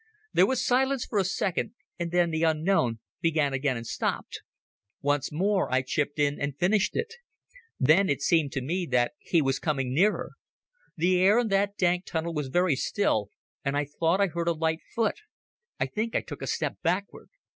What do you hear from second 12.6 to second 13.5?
still,